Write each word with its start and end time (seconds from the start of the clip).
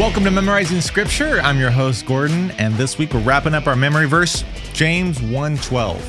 Welcome 0.00 0.24
to 0.24 0.30
Memorizing 0.30 0.80
Scripture. 0.80 1.42
I'm 1.42 1.60
your 1.60 1.70
host 1.70 2.06
Gordon, 2.06 2.52
and 2.52 2.74
this 2.76 2.96
week 2.96 3.12
we're 3.12 3.20
wrapping 3.20 3.52
up 3.52 3.66
our 3.66 3.76
memory 3.76 4.06
verse, 4.06 4.44
James 4.72 5.20
1:12. 5.20 6.00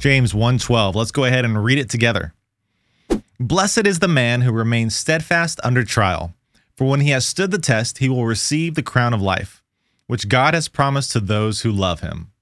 James 0.00 0.34
1:12. 0.34 0.96
Let's 0.96 1.12
go 1.12 1.24
ahead 1.24 1.44
and 1.44 1.62
read 1.62 1.78
it 1.78 1.88
together. 1.88 2.34
Blessed 3.38 3.86
is 3.86 4.00
the 4.00 4.08
man 4.08 4.40
who 4.40 4.50
remains 4.50 4.96
steadfast 4.96 5.60
under 5.62 5.84
trial, 5.84 6.34
for 6.74 6.84
when 6.84 6.98
he 6.98 7.10
has 7.10 7.24
stood 7.24 7.52
the 7.52 7.58
test, 7.58 7.98
he 7.98 8.08
will 8.08 8.26
receive 8.26 8.74
the 8.74 8.82
crown 8.82 9.14
of 9.14 9.22
life, 9.22 9.62
which 10.08 10.28
God 10.28 10.52
has 10.52 10.66
promised 10.66 11.12
to 11.12 11.20
those 11.20 11.60
who 11.60 11.70
love 11.70 12.00
him. 12.00 12.32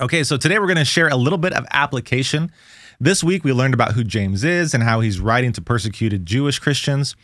Okay, 0.00 0.24
so 0.24 0.38
today 0.38 0.58
we're 0.58 0.66
going 0.66 0.76
to 0.76 0.84
share 0.84 1.06
a 1.06 1.14
little 1.14 1.38
bit 1.38 1.52
of 1.52 1.64
application. 1.70 2.50
This 2.98 3.22
week 3.22 3.44
we 3.44 3.52
learned 3.52 3.74
about 3.74 3.92
who 3.92 4.02
James 4.02 4.42
is 4.42 4.74
and 4.74 4.82
how 4.82 4.98
he's 4.98 5.20
writing 5.20 5.52
to 5.52 5.60
persecuted 5.60 6.26
Jewish 6.26 6.58
Christians. 6.58 7.14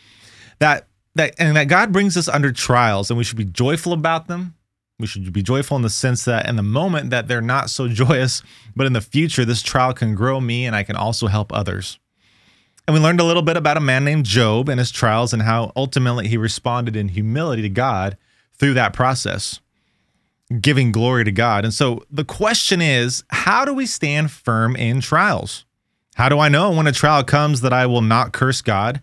That 0.59 0.87
that 1.17 1.35
and 1.37 1.55
that 1.57 1.67
God 1.67 1.91
brings 1.91 2.17
us 2.17 2.27
under 2.27 2.51
trials 2.51 3.09
and 3.09 3.17
we 3.17 3.23
should 3.23 3.37
be 3.37 3.45
joyful 3.45 3.93
about 3.93 4.27
them. 4.27 4.55
We 4.99 5.05
should 5.05 5.31
be 5.31 5.43
joyful 5.43 5.77
in 5.77 5.83
the 5.83 5.89
sense 5.89 6.25
that 6.25 6.49
in 6.49 6.55
the 6.55 6.63
moment 6.63 7.11
that 7.11 7.27
they're 7.27 7.41
not 7.41 7.69
so 7.69 7.87
joyous, 7.87 8.41
but 8.75 8.87
in 8.87 8.93
the 8.93 9.01
future 9.01 9.45
this 9.45 9.61
trial 9.61 9.93
can 9.93 10.15
grow 10.15 10.39
me 10.39 10.65
and 10.65 10.75
I 10.75 10.83
can 10.83 10.95
also 10.95 11.27
help 11.27 11.53
others. 11.53 11.99
And 12.87 12.93
we 12.93 13.01
learned 13.01 13.19
a 13.19 13.25
little 13.25 13.41
bit 13.41 13.57
about 13.57 13.75
a 13.75 13.81
man 13.81 14.05
named 14.05 14.25
Job 14.25 14.69
and 14.69 14.79
his 14.79 14.91
trials 14.91 15.33
and 15.33 15.41
how 15.41 15.73
ultimately 15.75 16.29
he 16.29 16.37
responded 16.37 16.95
in 16.95 17.09
humility 17.09 17.61
to 17.63 17.69
God 17.69 18.17
through 18.53 18.75
that 18.75 18.93
process, 18.93 19.59
giving 20.61 20.93
glory 20.93 21.25
to 21.25 21.31
God. 21.31 21.65
And 21.65 21.73
so 21.73 22.05
the 22.09 22.23
question 22.23 22.81
is, 22.81 23.25
how 23.29 23.65
do 23.65 23.73
we 23.73 23.85
stand 23.85 24.31
firm 24.31 24.77
in 24.77 25.01
trials? 25.01 25.65
How 26.15 26.29
do 26.29 26.39
I 26.39 26.47
know 26.47 26.71
when 26.71 26.87
a 26.87 26.93
trial 26.93 27.25
comes 27.25 27.59
that 27.61 27.73
I 27.73 27.85
will 27.85 28.01
not 28.01 28.31
curse 28.31 28.61
God? 28.61 29.01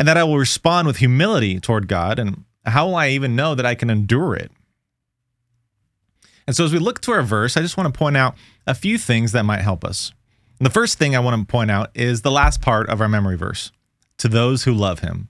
And 0.00 0.08
that 0.08 0.16
I 0.16 0.24
will 0.24 0.38
respond 0.38 0.86
with 0.86 0.96
humility 0.96 1.60
toward 1.60 1.86
God. 1.86 2.18
And 2.18 2.44
how 2.64 2.86
will 2.86 2.96
I 2.96 3.10
even 3.10 3.36
know 3.36 3.54
that 3.54 3.66
I 3.66 3.74
can 3.74 3.90
endure 3.90 4.34
it? 4.34 4.50
And 6.46 6.56
so, 6.56 6.64
as 6.64 6.72
we 6.72 6.78
look 6.78 7.02
to 7.02 7.12
our 7.12 7.22
verse, 7.22 7.54
I 7.54 7.60
just 7.60 7.76
want 7.76 7.92
to 7.92 7.98
point 7.98 8.16
out 8.16 8.34
a 8.66 8.74
few 8.74 8.96
things 8.96 9.32
that 9.32 9.44
might 9.44 9.60
help 9.60 9.84
us. 9.84 10.12
And 10.58 10.64
the 10.64 10.70
first 10.70 10.96
thing 10.96 11.14
I 11.14 11.20
want 11.20 11.38
to 11.38 11.52
point 11.52 11.70
out 11.70 11.90
is 11.94 12.22
the 12.22 12.30
last 12.30 12.62
part 12.62 12.88
of 12.88 13.02
our 13.02 13.10
memory 13.10 13.36
verse 13.36 13.72
to 14.16 14.26
those 14.26 14.64
who 14.64 14.72
love 14.72 15.00
him. 15.00 15.28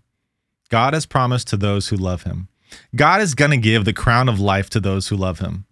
God 0.68 0.94
has 0.94 1.04
promised 1.04 1.48
to 1.48 1.56
those 1.56 1.88
who 1.88 1.96
love 1.96 2.22
him. 2.22 2.46
God 2.94 3.20
is 3.20 3.34
going 3.34 3.50
to 3.50 3.56
give 3.56 3.84
the 3.84 3.92
crown 3.92 4.28
of 4.28 4.38
life 4.38 4.70
to 4.70 4.78
those 4.78 5.08
who 5.08 5.16
love 5.16 5.40
him, 5.40 5.66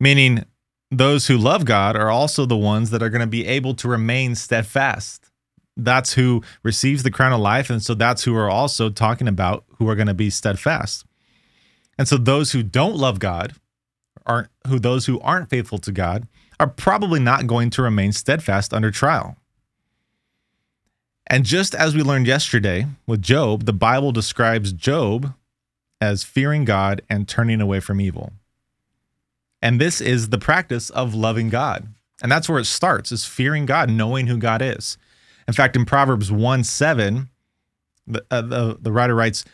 meaning 0.00 0.46
those 0.90 1.26
who 1.26 1.36
love 1.36 1.66
God 1.66 1.96
are 1.96 2.08
also 2.08 2.46
the 2.46 2.56
ones 2.56 2.88
that 2.90 3.02
are 3.02 3.10
going 3.10 3.20
to 3.20 3.26
be 3.26 3.46
able 3.46 3.74
to 3.74 3.88
remain 3.88 4.34
steadfast 4.34 5.31
that's 5.76 6.14
who 6.14 6.42
receives 6.62 7.02
the 7.02 7.10
crown 7.10 7.32
of 7.32 7.40
life. 7.40 7.70
And 7.70 7.82
so 7.82 7.94
that's 7.94 8.24
who 8.24 8.34
we're 8.34 8.50
also 8.50 8.90
talking 8.90 9.28
about 9.28 9.64
who 9.78 9.88
are 9.88 9.94
going 9.94 10.06
to 10.06 10.14
be 10.14 10.30
steadfast. 10.30 11.04
And 11.98 12.08
so 12.08 12.16
those 12.16 12.52
who 12.52 12.62
don't 12.62 12.96
love 12.96 13.18
God, 13.18 13.54
aren't 14.26 14.48
who 14.66 14.78
those 14.78 15.06
who 15.06 15.20
aren't 15.20 15.50
faithful 15.50 15.78
to 15.78 15.92
God, 15.92 16.26
are 16.60 16.68
probably 16.68 17.20
not 17.20 17.46
going 17.46 17.70
to 17.70 17.82
remain 17.82 18.12
steadfast 18.12 18.72
under 18.72 18.90
trial. 18.90 19.36
And 21.26 21.44
just 21.44 21.74
as 21.74 21.94
we 21.94 22.02
learned 22.02 22.26
yesterday 22.26 22.86
with 23.06 23.22
Job, 23.22 23.64
the 23.64 23.72
Bible 23.72 24.12
describes 24.12 24.72
Job 24.72 25.34
as 26.00 26.24
fearing 26.24 26.64
God 26.64 27.02
and 27.08 27.28
turning 27.28 27.60
away 27.60 27.80
from 27.80 28.00
evil. 28.00 28.32
And 29.62 29.80
this 29.80 30.00
is 30.00 30.28
the 30.28 30.38
practice 30.38 30.90
of 30.90 31.14
loving 31.14 31.48
God. 31.48 31.88
And 32.22 32.30
that's 32.30 32.48
where 32.48 32.58
it 32.58 32.66
starts 32.66 33.12
is 33.12 33.24
fearing 33.24 33.66
God, 33.66 33.90
knowing 33.90 34.26
who 34.26 34.36
God 34.36 34.60
is. 34.60 34.98
In 35.48 35.54
fact, 35.54 35.76
in 35.76 35.84
Proverbs 35.84 36.30
1 36.30 36.64
7, 36.64 37.28
the, 38.06 38.24
uh, 38.30 38.42
the, 38.42 38.78
the 38.80 38.92
writer 38.92 39.14
writes, 39.14 39.44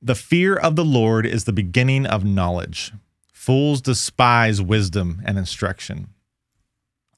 The 0.00 0.14
fear 0.14 0.56
of 0.56 0.76
the 0.76 0.84
Lord 0.84 1.26
is 1.26 1.44
the 1.44 1.52
beginning 1.52 2.06
of 2.06 2.24
knowledge. 2.24 2.92
Fools 3.32 3.80
despise 3.80 4.62
wisdom 4.62 5.20
and 5.24 5.38
instruction. 5.38 6.08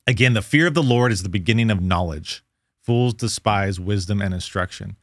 Again, 0.07 0.35
the 0.35 0.43
fear 0.43 0.67
of 0.67 0.75
the 0.75 0.83
Lord 0.83 1.13
is 1.13 1.23
the 1.23 1.29
beginning 1.29 1.71
of 1.71 1.83
knowledge. 1.83 2.43
Fools 2.83 3.15
despise 3.15 3.81
wisdom 3.81 4.21
and 4.21 4.35
instruction. 4.35 4.97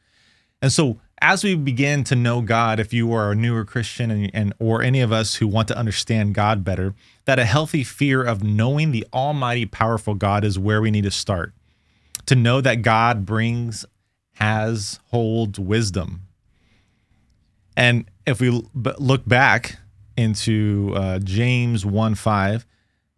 And 0.60 0.72
so, 0.72 1.00
as 1.20 1.44
we 1.44 1.54
begin 1.54 2.04
to 2.04 2.16
know 2.16 2.40
God, 2.40 2.80
if 2.80 2.92
you 2.92 3.12
are 3.12 3.32
a 3.32 3.34
newer 3.34 3.64
Christian 3.64 4.10
and, 4.10 4.30
and 4.32 4.54
or 4.58 4.82
any 4.82 5.00
of 5.00 5.12
us 5.12 5.36
who 5.36 5.46
want 5.46 5.68
to 5.68 5.76
understand 5.76 6.34
God 6.34 6.64
better, 6.64 6.94
that 7.24 7.38
a 7.38 7.44
healthy 7.44 7.84
fear 7.84 8.22
of 8.22 8.42
knowing 8.42 8.90
the 8.90 9.06
almighty 9.12 9.66
powerful 9.66 10.14
God 10.14 10.44
is 10.44 10.58
where 10.58 10.80
we 10.80 10.90
need 10.90 11.04
to 11.04 11.10
start 11.10 11.52
to 12.26 12.34
know 12.34 12.60
that 12.60 12.82
God 12.82 13.26
brings, 13.26 13.84
has, 14.34 15.00
holds 15.10 15.58
wisdom. 15.58 16.22
And 17.76 18.06
if 18.26 18.40
we 18.40 18.62
look 18.74 19.26
back 19.26 19.78
into 20.16 20.92
uh, 20.94 21.18
James 21.20 21.86
1 21.86 22.14
5, 22.14 22.66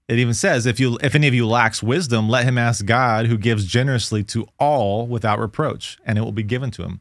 it 0.06 0.19
even 0.19 0.34
says, 0.34 0.66
if 0.66 0.78
you 0.78 0.98
if 1.03 1.14
any 1.14 1.26
of 1.26 1.34
you 1.34 1.47
lacks 1.47 1.82
wisdom, 1.82 2.28
let 2.28 2.44
him 2.44 2.59
ask 2.59 2.84
God 2.84 3.26
who 3.26 3.38
gives 3.38 3.64
generously 3.64 4.22
to 4.25 4.47
all 4.59 5.06
without 5.06 5.38
reproach, 5.38 5.98
and 6.04 6.19
it 6.19 6.20
will 6.20 6.32
be 6.32 6.43
given 6.43 6.70
to 6.72 6.82
him. 6.82 7.00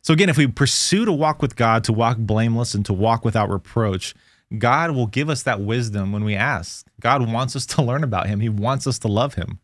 So 0.00 0.12
again, 0.12 0.28
if 0.28 0.38
we 0.38 0.46
pursue 0.46 1.04
to 1.04 1.12
walk 1.12 1.42
with 1.42 1.56
God, 1.56 1.84
to 1.84 1.92
walk 1.92 2.16
blameless 2.16 2.74
and 2.74 2.84
to 2.86 2.92
walk 2.92 3.24
without 3.24 3.50
reproach, 3.50 4.14
God 4.58 4.92
will 4.92 5.06
give 5.06 5.30
us 5.30 5.42
that 5.44 5.60
wisdom 5.60 6.10
when 6.10 6.24
we 6.24 6.34
ask. 6.34 6.86
God 7.00 7.30
wants 7.30 7.54
us 7.54 7.66
to 7.66 7.82
learn 7.82 8.02
about 8.02 8.26
him. 8.26 8.40
He 8.40 8.48
wants 8.48 8.86
us 8.86 8.98
to 9.00 9.08
love 9.08 9.34
him. 9.34 9.60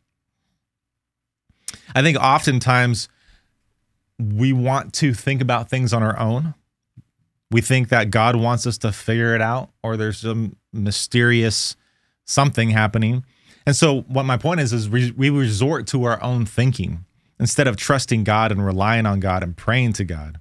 I 1.94 2.02
think 2.02 2.18
oftentimes 2.18 3.08
we 4.18 4.52
want 4.52 4.92
to 4.94 5.14
think 5.14 5.40
about 5.40 5.68
things 5.68 5.92
on 5.92 6.02
our 6.02 6.18
own. 6.18 6.54
We 7.50 7.60
think 7.60 7.88
that 7.88 8.10
God 8.10 8.36
wants 8.36 8.66
us 8.66 8.78
to 8.78 8.92
figure 8.92 9.34
it 9.34 9.40
out 9.40 9.70
or 9.82 9.96
there's 9.96 10.18
some 10.18 10.56
mysterious 10.72 11.76
something 12.24 12.70
happening. 12.70 13.24
And 13.64 13.74
so 13.74 14.02
what 14.02 14.24
my 14.24 14.36
point 14.36 14.60
is 14.60 14.72
is 14.72 14.88
we, 14.88 15.30
resort 15.30 15.86
to 15.88 16.04
our 16.04 16.22
own 16.22 16.44
thinking 16.46 17.04
instead 17.40 17.66
of 17.66 17.76
trusting 17.76 18.24
God 18.24 18.52
and 18.52 18.64
relying 18.64 19.06
on 19.06 19.20
God 19.20 19.42
and 19.42 19.56
praying 19.56 19.94
to 19.94 20.04
God. 20.04 20.40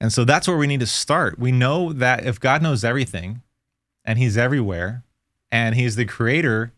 And 0.00 0.12
so 0.12 0.24
that's 0.24 0.48
where 0.48 0.56
we 0.56 0.66
need 0.66 0.80
to 0.80 0.86
start. 0.86 1.38
We 1.38 1.52
know 1.52 1.92
that 1.92 2.26
if 2.26 2.40
God 2.40 2.62
knows 2.62 2.82
everything 2.82 3.42
and 4.04 4.18
he's 4.18 4.36
everywhere 4.36 5.04
and 5.52 5.76
he's 5.76 5.94
the 5.94 6.04
creator 6.04 6.72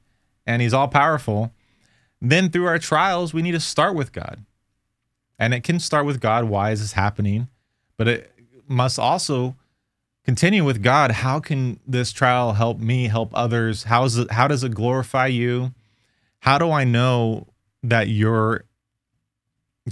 and 0.46 0.60
he's 0.60 0.74
all 0.74 0.88
powerful, 0.88 1.53
then 2.30 2.50
through 2.50 2.66
our 2.66 2.78
trials, 2.78 3.34
we 3.34 3.42
need 3.42 3.52
to 3.52 3.60
start 3.60 3.94
with 3.94 4.12
God. 4.12 4.44
And 5.38 5.52
it 5.52 5.64
can 5.64 5.80
start 5.80 6.06
with 6.06 6.20
God. 6.20 6.44
Why 6.44 6.70
is 6.70 6.80
this 6.80 6.92
happening? 6.92 7.48
But 7.96 8.08
it 8.08 8.32
must 8.68 8.98
also 8.98 9.56
continue 10.24 10.64
with 10.64 10.82
God. 10.82 11.10
How 11.10 11.40
can 11.40 11.80
this 11.86 12.12
trial 12.12 12.52
help 12.52 12.78
me, 12.78 13.08
help 13.08 13.30
others? 13.34 13.84
How 13.84 14.04
is 14.04 14.16
it, 14.16 14.30
how 14.30 14.48
does 14.48 14.64
it 14.64 14.74
glorify 14.74 15.26
you? 15.26 15.74
How 16.40 16.58
do 16.58 16.70
I 16.70 16.84
know 16.84 17.48
that 17.82 18.08
you're 18.08 18.64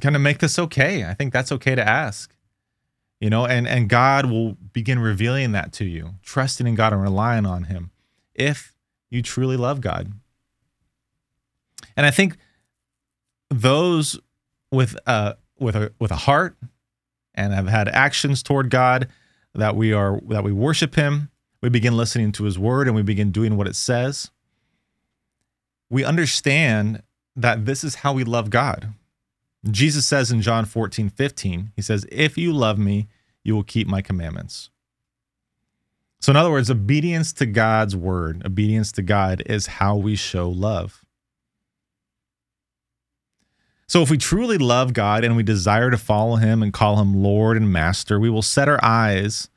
going 0.01 0.13
to 0.13 0.19
make 0.19 0.39
this 0.39 0.59
okay? 0.59 1.05
I 1.05 1.15
think 1.15 1.33
that's 1.33 1.53
okay 1.53 1.75
to 1.75 1.87
ask. 1.87 2.35
You 3.21 3.31
know, 3.31 3.47
and 3.47 3.69
and 3.69 3.89
God 3.89 4.27
will 4.27 4.55
begin 4.73 4.99
revealing 4.99 5.53
that 5.53 5.73
to 5.75 5.85
you, 5.85 6.15
trusting 6.25 6.67
in 6.67 6.75
God 6.75 6.93
and 6.93 7.01
relying 7.01 7.47
on 7.47 7.65
him 7.65 7.93
if 8.35 8.75
you 9.11 9.23
truly 9.23 9.57
love 9.57 9.81
God. 9.81 10.13
And 11.97 12.07
I 12.07 12.11
think 12.11 12.37
those 13.51 14.19
with 14.71 14.97
a 15.07 15.37
with 15.59 15.77
a 15.77 15.93
with 15.99 16.11
a 16.11 16.17
heart 16.17 16.57
and 17.35 17.53
have 17.53 17.69
had 17.69 17.89
actions 17.89 18.43
toward 18.43 18.71
God 18.71 19.09
that 19.55 19.77
we 19.77 19.93
are 19.93 20.21
that 20.29 20.45
we 20.45 20.53
worship 20.53 20.95
him, 20.95 21.31
we 21.61 21.69
begin 21.69 21.97
listening 21.97 22.33
to 22.33 22.45
his 22.45 22.59
word 22.59 22.87
and 22.87 22.97
we 22.97 23.03
begin 23.03 23.31
doing 23.31 23.57
what 23.57 23.67
it 23.67 23.77
says. 23.77 24.31
We 25.91 26.05
understand 26.05 27.03
that 27.37 27.67
this 27.67 27.85
is 27.85 27.97
how 27.97 28.13
we 28.13 28.25
love 28.25 28.51
God. 28.51 28.95
Jesus 29.71 30.07
says 30.07 30.33
in 30.33 30.43
John 30.43 30.65
14, 30.65 31.09
15, 31.11 31.73
he 31.77 31.83
says, 31.83 32.05
If 32.11 32.37
you 32.37 32.53
love 32.53 32.79
me, 32.79 33.09
you 33.45 33.55
will 33.55 33.63
keep 33.63 33.87
my 33.87 34.03
commandments. 34.03 34.71
So, 36.21 36.31
in 36.31 36.37
other 36.37 36.51
words, 36.51 36.71
obedience 36.71 37.33
to 37.35 37.47
God's 37.47 37.97
word, 37.97 38.45
obedience 38.45 38.93
to 38.93 39.03
God 39.03 39.43
is 39.47 39.67
how 39.67 39.97
we 39.97 40.17
show 40.17 40.49
love. 40.49 41.02
So, 43.93 44.01
if 44.01 44.09
we 44.09 44.17
truly 44.17 44.57
love 44.57 44.95
God 44.95 45.23
and 45.23 45.37
we 45.37 45.43
desire 45.43 45.91
to 45.91 45.99
follow 45.99 46.37
Him 46.37 46.63
and 46.63 46.73
call 46.73 46.99
Him 46.99 47.23
Lord 47.23 47.59
and 47.59 47.71
Master, 47.71 48.19
we 48.19 48.31
will 48.31 48.41
set 48.41 48.67
our 48.67 48.83
eyes 48.83 49.51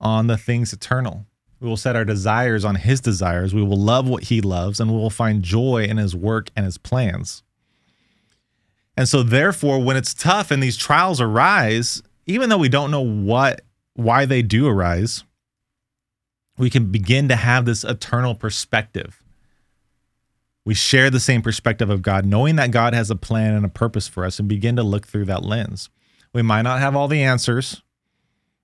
on 0.00 0.28
the 0.28 0.38
things 0.38 0.72
eternal. 0.72 1.26
We 1.60 1.68
will 1.68 1.76
set 1.76 1.94
our 1.94 2.06
desires 2.06 2.64
on 2.64 2.76
His 2.76 3.02
desires. 3.02 3.52
We 3.52 3.62
will 3.62 3.76
love 3.76 4.08
what 4.08 4.22
He 4.22 4.40
loves 4.40 4.80
and 4.80 4.90
we 4.90 4.96
will 4.96 5.10
find 5.10 5.42
joy 5.42 5.84
in 5.84 5.98
His 5.98 6.16
work 6.16 6.48
and 6.56 6.64
His 6.64 6.78
plans. 6.78 7.42
And 8.96 9.06
so, 9.06 9.22
therefore, 9.22 9.84
when 9.84 9.98
it's 9.98 10.14
tough 10.14 10.50
and 10.50 10.62
these 10.62 10.78
trials 10.78 11.20
arise, 11.20 12.02
even 12.24 12.48
though 12.48 12.56
we 12.56 12.70
don't 12.70 12.90
know 12.90 13.04
what 13.04 13.60
why 13.92 14.24
they 14.24 14.40
do 14.40 14.66
arise, 14.66 15.22
we 16.56 16.70
can 16.70 16.90
begin 16.90 17.28
to 17.28 17.36
have 17.36 17.66
this 17.66 17.84
eternal 17.84 18.34
perspective 18.34 19.22
we 20.66 20.74
share 20.74 21.10
the 21.10 21.20
same 21.20 21.42
perspective 21.42 21.88
of 21.88 22.02
God, 22.02 22.26
knowing 22.26 22.56
that 22.56 22.72
God 22.72 22.92
has 22.92 23.08
a 23.08 23.16
plan 23.16 23.54
and 23.54 23.64
a 23.64 23.68
purpose 23.68 24.08
for 24.08 24.24
us, 24.24 24.40
and 24.40 24.48
begin 24.48 24.74
to 24.74 24.82
look 24.82 25.06
through 25.06 25.26
that 25.26 25.44
lens. 25.44 25.88
We 26.34 26.42
might 26.42 26.62
not 26.62 26.80
have 26.80 26.96
all 26.96 27.06
the 27.06 27.22
answers. 27.22 27.82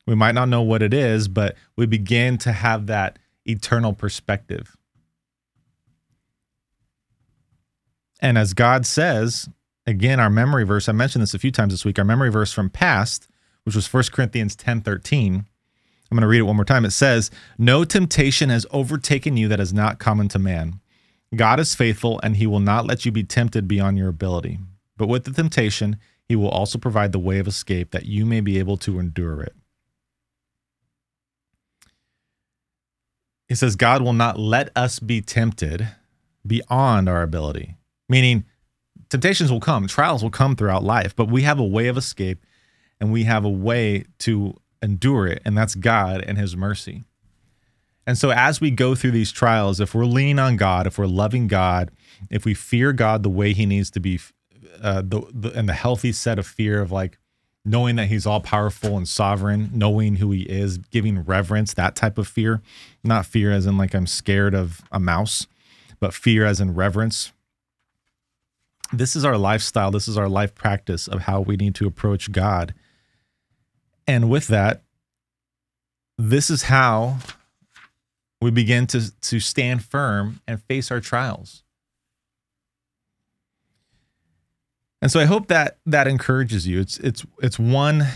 We 0.04 0.16
might 0.16 0.34
not 0.34 0.48
know 0.48 0.62
what 0.62 0.82
it 0.82 0.92
is, 0.92 1.28
but 1.28 1.56
we 1.76 1.86
begin 1.86 2.38
to 2.38 2.50
have 2.50 2.88
that 2.88 3.20
eternal 3.44 3.92
perspective. 3.92 4.76
And 8.20 8.36
as 8.36 8.52
God 8.52 8.84
says, 8.84 9.48
again, 9.86 10.18
our 10.18 10.30
memory 10.30 10.64
verse, 10.64 10.88
I 10.88 10.92
mentioned 10.92 11.22
this 11.22 11.34
a 11.34 11.38
few 11.38 11.52
times 11.52 11.72
this 11.72 11.84
week, 11.84 12.00
our 12.00 12.04
memory 12.04 12.30
verse 12.32 12.52
from 12.52 12.68
past, 12.68 13.28
which 13.62 13.76
was 13.76 13.92
1 13.92 14.04
Corinthians 14.12 14.56
10 14.56 14.80
13. 14.80 15.34
I'm 15.36 16.16
going 16.16 16.22
to 16.22 16.26
read 16.26 16.40
it 16.40 16.42
one 16.42 16.56
more 16.56 16.64
time. 16.64 16.84
It 16.84 16.90
says, 16.90 17.30
No 17.58 17.84
temptation 17.84 18.50
has 18.50 18.66
overtaken 18.72 19.36
you 19.36 19.46
that 19.46 19.60
is 19.60 19.72
not 19.72 20.00
common 20.00 20.28
to 20.28 20.40
man. 20.40 20.80
God 21.34 21.60
is 21.60 21.74
faithful, 21.74 22.20
and 22.22 22.36
he 22.36 22.46
will 22.46 22.60
not 22.60 22.86
let 22.86 23.04
you 23.04 23.12
be 23.12 23.24
tempted 23.24 23.66
beyond 23.66 23.98
your 23.98 24.08
ability. 24.08 24.58
But 24.96 25.08
with 25.08 25.24
the 25.24 25.32
temptation, 25.32 25.96
he 26.28 26.36
will 26.36 26.48
also 26.48 26.78
provide 26.78 27.12
the 27.12 27.18
way 27.18 27.38
of 27.38 27.48
escape 27.48 27.90
that 27.90 28.06
you 28.06 28.26
may 28.26 28.40
be 28.40 28.58
able 28.58 28.76
to 28.78 28.98
endure 28.98 29.42
it. 29.42 29.54
He 33.48 33.54
says, 33.54 33.76
God 33.76 34.02
will 34.02 34.12
not 34.12 34.38
let 34.38 34.70
us 34.76 34.98
be 34.98 35.20
tempted 35.20 35.88
beyond 36.46 37.08
our 37.08 37.22
ability 37.22 37.76
meaning 38.12 38.44
temptations 39.08 39.50
will 39.50 39.60
come, 39.60 39.88
trials 39.88 40.22
will 40.22 40.30
come 40.30 40.54
throughout 40.54 40.84
life, 40.84 41.16
but 41.16 41.30
we 41.30 41.42
have 41.42 41.58
a 41.58 41.64
way 41.64 41.88
of 41.88 41.96
escape 41.96 42.44
and 43.00 43.10
we 43.10 43.24
have 43.24 43.44
a 43.44 43.50
way 43.50 44.04
to 44.18 44.54
endure 44.80 45.26
it, 45.26 45.42
and 45.44 45.56
that's 45.56 45.74
God 45.74 46.22
and 46.22 46.38
His 46.38 46.56
mercy. 46.56 47.04
And 48.06 48.18
so, 48.18 48.30
as 48.30 48.60
we 48.60 48.70
go 48.70 48.94
through 48.94 49.12
these 49.12 49.32
trials, 49.32 49.80
if 49.80 49.94
we're 49.94 50.04
leaning 50.04 50.38
on 50.38 50.56
God, 50.56 50.86
if 50.86 50.98
we're 50.98 51.06
loving 51.06 51.46
God, 51.46 51.90
if 52.30 52.44
we 52.44 52.54
fear 52.54 52.92
God 52.92 53.22
the 53.22 53.30
way 53.30 53.52
He 53.52 53.66
needs 53.66 53.90
to 53.92 54.00
be, 54.00 54.18
uh, 54.82 55.02
the, 55.02 55.22
the 55.32 55.52
and 55.52 55.68
the 55.68 55.74
healthy 55.74 56.12
set 56.12 56.38
of 56.38 56.46
fear 56.46 56.80
of 56.80 56.90
like 56.90 57.18
knowing 57.64 57.96
that 57.96 58.08
He's 58.08 58.26
all 58.26 58.40
powerful 58.40 58.96
and 58.96 59.06
sovereign, 59.06 59.70
knowing 59.72 60.16
who 60.16 60.32
He 60.32 60.42
is, 60.42 60.78
giving 60.78 61.22
reverence, 61.22 61.74
that 61.74 61.94
type 61.94 62.18
of 62.18 62.26
fear, 62.26 62.60
not 63.04 63.24
fear 63.24 63.52
as 63.52 63.66
in 63.66 63.76
like 63.76 63.94
I'm 63.94 64.06
scared 64.06 64.54
of 64.54 64.80
a 64.90 64.98
mouse, 64.98 65.46
but 66.00 66.12
fear 66.12 66.44
as 66.44 66.60
in 66.60 66.74
reverence, 66.74 67.32
this 68.92 69.16
is 69.16 69.24
our 69.24 69.38
lifestyle. 69.38 69.90
This 69.90 70.06
is 70.06 70.18
our 70.18 70.28
life 70.28 70.54
practice 70.54 71.08
of 71.08 71.22
how 71.22 71.40
we 71.40 71.56
need 71.56 71.74
to 71.76 71.86
approach 71.86 72.30
God. 72.30 72.74
And 74.06 74.28
with 74.28 74.48
that, 74.48 74.82
this 76.18 76.50
is 76.50 76.64
how 76.64 77.18
we 78.42 78.50
begin 78.50 78.86
to, 78.88 79.20
to 79.20 79.40
stand 79.40 79.84
firm 79.84 80.40
and 80.46 80.62
face 80.62 80.90
our 80.90 81.00
trials. 81.00 81.62
And 85.00 85.10
so 85.10 85.20
I 85.20 85.24
hope 85.24 85.48
that 85.48 85.78
that 85.86 86.06
encourages 86.06 86.66
you. 86.66 86.80
It's 86.80 86.98
it's 86.98 87.26
it's 87.42 87.58
one 87.58 88.06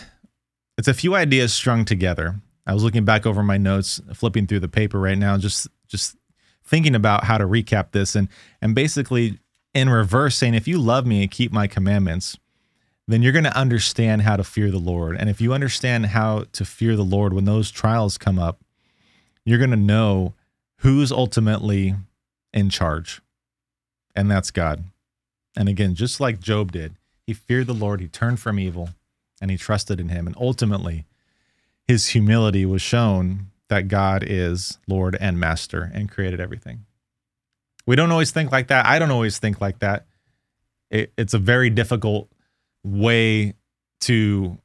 it's 0.78 0.86
a 0.86 0.94
few 0.94 1.16
ideas 1.16 1.52
strung 1.52 1.84
together. 1.84 2.36
I 2.66 2.74
was 2.74 2.84
looking 2.84 3.04
back 3.04 3.26
over 3.26 3.42
my 3.42 3.56
notes, 3.56 4.00
flipping 4.14 4.46
through 4.46 4.60
the 4.60 4.68
paper 4.68 5.00
right 5.00 5.18
now, 5.18 5.36
just 5.36 5.66
just 5.88 6.16
thinking 6.64 6.94
about 6.94 7.24
how 7.24 7.38
to 7.38 7.44
recap 7.44 7.90
this 7.90 8.14
and 8.14 8.28
and 8.62 8.74
basically 8.74 9.40
in 9.74 9.90
reverse 9.90 10.36
saying, 10.36 10.54
if 10.54 10.66
you 10.66 10.78
love 10.78 11.06
me 11.06 11.22
and 11.22 11.30
keep 11.30 11.52
my 11.52 11.66
commandments, 11.66 12.38
then 13.06 13.20
you're 13.20 13.32
going 13.32 13.44
to 13.44 13.56
understand 13.56 14.22
how 14.22 14.36
to 14.36 14.42
fear 14.42 14.70
the 14.70 14.78
Lord. 14.78 15.16
And 15.18 15.28
if 15.28 15.40
you 15.40 15.52
understand 15.52 16.06
how 16.06 16.46
to 16.52 16.64
fear 16.64 16.96
the 16.96 17.04
Lord 17.04 17.32
when 17.32 17.44
those 17.44 17.70
trials 17.70 18.16
come 18.16 18.38
up, 18.38 18.60
you're 19.46 19.58
going 19.58 19.70
to 19.70 19.76
know 19.76 20.34
who's 20.80 21.10
ultimately 21.10 21.94
in 22.52 22.68
charge. 22.68 23.22
And 24.14 24.30
that's 24.30 24.50
God. 24.50 24.84
And 25.56 25.68
again, 25.68 25.94
just 25.94 26.20
like 26.20 26.40
Job 26.40 26.72
did, 26.72 26.96
he 27.22 27.32
feared 27.32 27.68
the 27.68 27.72
Lord, 27.72 28.00
he 28.00 28.08
turned 28.08 28.40
from 28.40 28.58
evil, 28.58 28.90
and 29.40 29.50
he 29.50 29.56
trusted 29.56 30.00
in 30.00 30.10
him. 30.10 30.26
And 30.26 30.36
ultimately, 30.38 31.06
his 31.86 32.08
humility 32.08 32.66
was 32.66 32.82
shown 32.82 33.46
that 33.68 33.88
God 33.88 34.24
is 34.26 34.78
Lord 34.86 35.16
and 35.20 35.38
Master 35.38 35.90
and 35.94 36.10
created 36.10 36.40
everything. 36.40 36.84
We 37.86 37.96
don't 37.96 38.10
always 38.10 38.32
think 38.32 38.50
like 38.52 38.68
that. 38.68 38.84
I 38.84 38.98
don't 38.98 39.10
always 39.10 39.38
think 39.38 39.60
like 39.60 39.78
that. 39.78 40.06
It, 40.90 41.12
it's 41.16 41.34
a 41.34 41.38
very 41.38 41.70
difficult 41.70 42.28
way 42.84 43.54
to. 44.02 44.58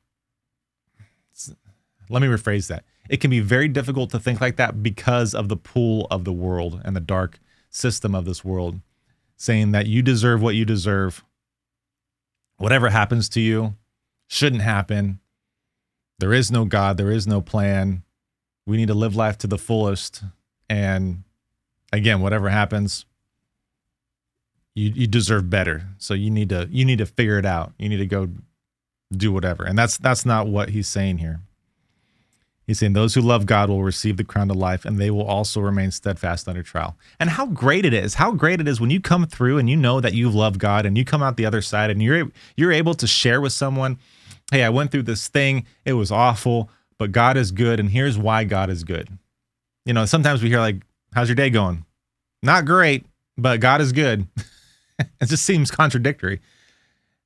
Let 2.10 2.22
me 2.22 2.28
rephrase 2.28 2.68
that. 2.68 2.84
It 3.10 3.18
can 3.18 3.30
be 3.30 3.40
very 3.40 3.68
difficult 3.68 4.10
to 4.12 4.20
think 4.20 4.40
like 4.40 4.56
that 4.58 4.84
because 4.84 5.34
of 5.34 5.50
the 5.50 5.58
pool 5.58 6.08
of 6.10 6.24
the 6.24 6.34
world 6.34 6.82
and 6.86 6.96
the 6.96 7.02
dark 7.02 7.40
system 7.70 8.14
of 8.14 8.26
this 8.26 8.44
world, 8.44 8.80
saying 9.36 9.72
that 9.72 9.88
you 9.88 10.02
deserve 10.02 10.42
what 10.42 10.56
you 10.56 10.66
deserve. 10.66 11.24
Whatever 12.58 12.90
happens 12.90 13.28
to 13.30 13.42
you 13.42 13.76
shouldn't 14.28 14.62
happen. 14.62 15.20
There 16.20 16.34
is 16.34 16.52
no 16.52 16.66
God, 16.66 16.98
there 16.98 17.12
is 17.12 17.26
no 17.26 17.42
plan. 17.42 18.04
We 18.68 18.78
need 18.78 18.88
to 18.88 18.94
live 18.94 19.16
life 19.16 19.38
to 19.40 19.48
the 19.48 19.58
fullest. 19.58 20.24
And 20.70 21.24
again, 21.92 22.22
whatever 22.22 22.50
happens, 22.50 23.06
you 24.76 24.92
you 24.94 25.08
deserve 25.08 25.50
better. 25.50 25.88
So 25.98 26.14
you 26.14 26.30
need 26.30 26.50
to 26.50 26.68
you 26.72 26.86
need 26.86 27.00
to 27.00 27.06
figure 27.06 27.38
it 27.38 27.46
out. 27.46 27.74
You 27.78 27.90
need 27.90 27.98
to 27.98 28.06
go 28.06 28.30
do 29.12 29.32
whatever. 29.32 29.64
And 29.64 29.78
that's 29.78 29.98
that's 29.98 30.26
not 30.26 30.48
what 30.48 30.70
he's 30.70 30.88
saying 30.88 31.18
here. 31.18 31.42
He's 32.68 32.80
saying 32.80 32.94
those 32.94 33.16
who 33.16 33.22
love 33.22 33.46
God 33.46 33.70
will 33.70 33.84
receive 33.84 34.18
the 34.18 34.24
crown 34.24 34.50
of 34.52 34.56
life 34.56 34.86
and 34.86 34.98
they 34.98 35.12
will 35.12 35.26
also 35.26 35.60
remain 35.60 35.92
steadfast 35.92 36.48
under 36.48 36.64
trial. 36.64 36.96
And 37.20 37.32
how 37.32 37.48
great 37.48 37.86
it 37.86 37.94
is. 37.94 38.16
How 38.16 38.32
great 38.32 38.62
it 38.62 38.68
is 38.68 38.80
when 38.80 38.92
you 38.92 39.02
come 39.02 39.26
through 39.26 39.58
and 39.58 39.70
you 39.70 39.76
know 39.76 40.00
that 40.00 40.14
you've 40.14 40.36
loved 40.36 40.60
God 40.60 40.86
and 40.86 40.98
you 40.98 41.04
come 41.04 41.24
out 41.24 41.38
the 41.38 41.46
other 41.46 41.62
side 41.62 41.90
and 41.90 42.02
you're 42.02 42.28
you're 42.56 42.72
able 42.72 42.94
to 42.96 43.08
share 43.08 43.42
with 43.42 43.54
someone, 43.54 43.98
"Hey, 44.52 44.64
I 44.64 44.70
went 44.70 44.92
through 44.92 45.04
this 45.04 45.28
thing. 45.28 45.66
It 45.86 45.94
was 45.94 46.12
awful, 46.12 46.70
but 46.98 47.12
God 47.12 47.36
is 47.36 47.52
good 47.52 47.80
and 47.80 47.90
here's 47.90 48.18
why 48.18 48.44
God 48.44 48.70
is 48.70 48.84
good." 48.84 49.10
You 49.86 49.94
know, 49.94 50.06
sometimes 50.06 50.44
we 50.44 50.50
hear 50.50 50.60
like, 50.60 50.84
"How's 51.14 51.30
your 51.30 51.36
day 51.36 51.50
going?" 51.50 51.86
Not 52.44 52.66
great, 52.66 53.06
but 53.38 53.60
God 53.60 53.82
is 53.82 53.92
good. 53.92 54.28
it 55.00 55.26
just 55.26 55.44
seems 55.44 55.72
contradictory. 55.72 56.42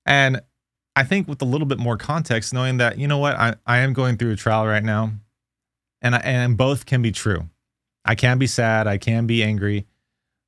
And 0.06 0.42
I 0.96 1.04
think 1.04 1.28
with 1.28 1.42
a 1.42 1.46
little 1.46 1.68
bit 1.68 1.80
more 1.80 1.98
context, 1.98 2.54
knowing 2.54 2.78
that, 2.78 2.98
you 2.98 3.08
know 3.08 3.18
what, 3.18 3.36
I, 3.36 3.56
I 3.66 3.80
am 3.80 3.94
going 3.94 4.18
through 4.18 4.32
a 4.32 4.36
trial 4.36 4.66
right 4.66 4.84
now, 4.84 5.12
and, 6.06 6.14
I, 6.14 6.20
and 6.20 6.56
both 6.56 6.86
can 6.86 7.02
be 7.02 7.12
true. 7.12 7.50
I 8.06 8.14
can 8.14 8.38
be 8.38 8.46
sad, 8.46 8.86
I 8.86 9.00
can 9.00 9.26
be 9.26 9.44
angry, 9.44 9.88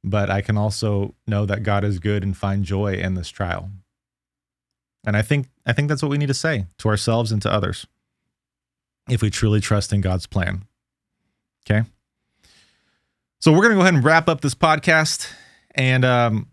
but 0.03 0.29
I 0.29 0.41
can 0.41 0.55
also 0.55 1.15
know 1.25 1.47
that 1.47 1.63
God 1.63 1.83
is 1.83 1.97
good 1.97 2.21
and 2.21 2.37
find 2.37 2.63
joy 2.63 2.93
in 2.93 3.15
this 3.15 3.29
trial. 3.29 3.71
And 5.03 5.17
I 5.17 5.23
think 5.23 5.47
I 5.65 5.73
think 5.73 5.89
that's 5.89 6.03
what 6.03 6.11
we 6.11 6.19
need 6.19 6.27
to 6.27 6.35
say 6.35 6.67
to 6.77 6.89
ourselves 6.89 7.31
and 7.31 7.41
to 7.41 7.51
others 7.51 7.87
if 9.09 9.23
we 9.23 9.31
truly 9.31 9.59
trust 9.59 9.91
in 9.91 10.01
God's 10.01 10.27
plan. 10.27 10.65
Okay? 11.65 11.87
So 13.39 13.51
we're 13.51 13.61
going 13.61 13.71
to 13.71 13.75
go 13.75 13.81
ahead 13.81 13.95
and 13.95 14.03
wrap 14.03 14.29
up 14.29 14.41
this 14.41 14.55
podcast 14.55 15.31
and 15.71 16.05
um 16.05 16.47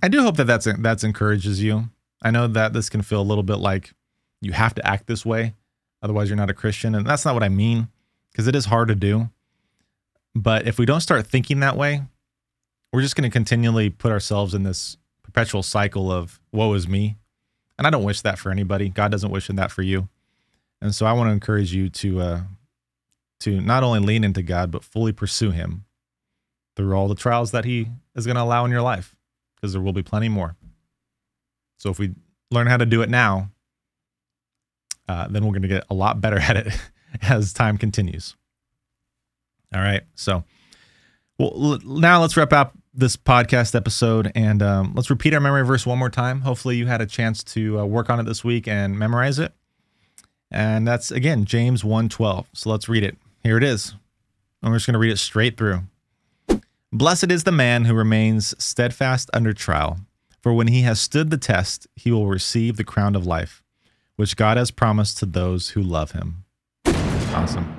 I 0.00 0.06
do 0.06 0.22
hope 0.22 0.36
that 0.36 0.46
that's 0.46 0.68
that's 0.78 1.02
encourages 1.02 1.60
you. 1.60 1.90
I 2.22 2.30
know 2.30 2.46
that 2.46 2.72
this 2.72 2.88
can 2.88 3.02
feel 3.02 3.20
a 3.20 3.22
little 3.22 3.42
bit 3.42 3.56
like 3.58 3.94
you 4.40 4.52
have 4.52 4.74
to 4.74 4.86
act 4.86 5.08
this 5.08 5.26
way, 5.26 5.54
otherwise 6.02 6.28
you're 6.28 6.36
not 6.36 6.50
a 6.50 6.54
Christian, 6.54 6.94
and 6.94 7.06
that's 7.06 7.24
not 7.24 7.34
what 7.34 7.42
I 7.42 7.48
mean 7.48 7.88
because 8.30 8.46
it 8.46 8.54
is 8.54 8.66
hard 8.66 8.88
to 8.88 8.94
do. 8.94 9.30
But 10.34 10.66
if 10.66 10.78
we 10.78 10.86
don't 10.86 11.00
start 11.00 11.26
thinking 11.26 11.60
that 11.60 11.76
way, 11.76 12.02
we're 12.92 13.02
just 13.02 13.16
going 13.16 13.28
to 13.28 13.32
continually 13.32 13.90
put 13.90 14.12
ourselves 14.12 14.54
in 14.54 14.62
this 14.62 14.96
perpetual 15.22 15.62
cycle 15.62 16.10
of 16.10 16.40
woe 16.52 16.72
is 16.74 16.88
me. 16.88 17.16
And 17.76 17.86
I 17.86 17.90
don't 17.90 18.04
wish 18.04 18.22
that 18.22 18.38
for 18.38 18.50
anybody. 18.50 18.88
God 18.88 19.10
doesn't 19.10 19.30
wish 19.30 19.48
that 19.48 19.70
for 19.70 19.82
you. 19.82 20.08
And 20.80 20.94
so 20.94 21.06
I 21.06 21.12
want 21.12 21.28
to 21.28 21.32
encourage 21.32 21.72
you 21.74 21.88
to 21.90 22.20
uh, 22.20 22.40
to 23.40 23.60
not 23.60 23.82
only 23.82 24.00
lean 24.00 24.24
into 24.24 24.42
God 24.42 24.70
but 24.70 24.84
fully 24.84 25.12
pursue 25.12 25.50
Him 25.50 25.84
through 26.76 26.94
all 26.94 27.08
the 27.08 27.14
trials 27.14 27.50
that 27.50 27.64
He 27.64 27.88
is 28.14 28.26
going 28.26 28.36
to 28.36 28.42
allow 28.42 28.64
in 28.64 28.70
your 28.70 28.82
life 28.82 29.14
because 29.56 29.72
there 29.72 29.82
will 29.82 29.92
be 29.92 30.02
plenty 30.02 30.28
more. 30.28 30.56
So 31.78 31.90
if 31.90 31.98
we 31.98 32.14
learn 32.50 32.66
how 32.66 32.76
to 32.76 32.86
do 32.86 33.02
it 33.02 33.10
now, 33.10 33.50
uh, 35.08 35.28
then 35.28 35.44
we're 35.44 35.52
going 35.52 35.62
to 35.62 35.68
get 35.68 35.84
a 35.90 35.94
lot 35.94 36.20
better 36.20 36.38
at 36.40 36.56
it 36.56 36.78
as 37.22 37.52
time 37.52 37.78
continues. 37.78 38.36
All 39.74 39.80
right. 39.80 40.02
So, 40.14 40.44
well, 41.38 41.78
now 41.84 42.20
let's 42.20 42.36
wrap 42.36 42.52
up 42.52 42.76
this 42.94 43.16
podcast 43.16 43.74
episode 43.74 44.32
and 44.34 44.62
um, 44.62 44.92
let's 44.94 45.10
repeat 45.10 45.34
our 45.34 45.40
memory 45.40 45.64
verse 45.64 45.86
one 45.86 45.98
more 45.98 46.10
time. 46.10 46.40
Hopefully, 46.40 46.76
you 46.76 46.86
had 46.86 47.00
a 47.00 47.06
chance 47.06 47.44
to 47.44 47.80
uh, 47.80 47.84
work 47.84 48.10
on 48.10 48.18
it 48.18 48.24
this 48.24 48.42
week 48.42 48.66
and 48.66 48.98
memorize 48.98 49.38
it. 49.38 49.52
And 50.50 50.88
that's 50.88 51.10
again 51.10 51.44
James 51.44 51.82
1:12. 51.82 52.46
So 52.54 52.70
let's 52.70 52.88
read 52.88 53.04
it. 53.04 53.16
Here 53.42 53.56
it 53.56 53.64
is. 53.64 53.94
We're 54.62 54.74
just 54.74 54.86
going 54.86 54.94
to 54.94 54.98
read 54.98 55.12
it 55.12 55.18
straight 55.18 55.56
through. 55.56 55.82
Blessed 56.92 57.30
is 57.30 57.44
the 57.44 57.52
man 57.52 57.84
who 57.84 57.94
remains 57.94 58.54
steadfast 58.58 59.30
under 59.34 59.52
trial, 59.52 60.00
for 60.40 60.52
when 60.52 60.68
he 60.68 60.82
has 60.82 60.98
stood 60.98 61.30
the 61.30 61.36
test, 61.36 61.86
he 61.94 62.10
will 62.10 62.26
receive 62.26 62.76
the 62.76 62.84
crown 62.84 63.14
of 63.14 63.26
life, 63.26 63.62
which 64.18 64.36
God 64.36 64.56
has 64.56 64.72
promised 64.72 65.18
to 65.18 65.26
those 65.26 65.70
who 65.70 65.80
love 65.80 66.10
him. 66.10 66.44
Awesome. 67.32 67.72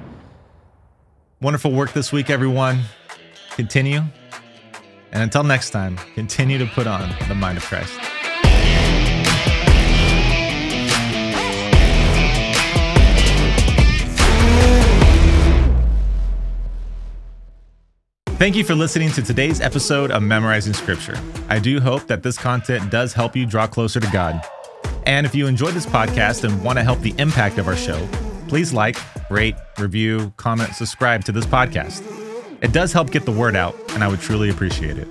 Wonderful 1.42 1.74
work 1.74 1.92
this 1.92 2.14
week, 2.14 2.30
everyone. 2.30 2.80
Continue. 3.58 4.04
And 5.12 5.22
until 5.22 5.44
next 5.44 5.72
time, 5.72 5.98
continue 6.16 6.58
to 6.58 6.66
put 6.68 6.88
on 6.88 7.14
the 7.28 7.36
mind 7.36 7.58
of 7.58 7.66
Christ. 7.66 7.94
Thank 18.38 18.56
you 18.56 18.64
for 18.64 18.76
listening 18.76 19.12
to 19.12 19.22
today's 19.22 19.60
episode 19.60 20.10
of 20.12 20.24
Memorizing 20.24 20.72
Scripture. 20.72 21.20
I 21.50 21.60
do 21.60 21.82
hope 21.82 22.08
that 22.08 22.24
this 22.24 22.38
content 22.38 22.90
does 22.90 23.12
help 23.12 23.36
you 23.36 23.46
draw 23.46 23.68
closer 23.68 24.00
to 24.00 24.10
God. 24.12 24.42
And 25.10 25.26
if 25.26 25.34
you 25.34 25.48
enjoy 25.48 25.72
this 25.72 25.88
podcast 25.88 26.44
and 26.44 26.64
want 26.64 26.78
to 26.78 26.84
help 26.84 27.00
the 27.00 27.16
impact 27.18 27.58
of 27.58 27.68
our 27.68 27.76
show, 27.76 28.08
please 28.48 28.74
like, 28.74 28.96
rate, 29.32 29.56
review, 29.80 30.32
comment, 30.38 30.76
subscribe 30.76 31.26
to 31.26 31.32
this 31.32 31.48
podcast. 31.48 32.04
It 32.62 32.74
does 32.74 32.94
help 32.94 33.10
get 33.10 33.26
the 33.26 33.32
word 33.32 33.56
out, 33.56 33.76
and 33.94 34.04
I 34.04 34.08
would 34.08 34.20
truly 34.20 34.52
appreciate 34.52 35.00
it. 35.00 35.08